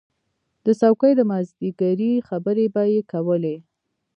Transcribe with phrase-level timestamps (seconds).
[0.65, 3.55] د څوکۍ د مازدیګري خبرې به یې کولې.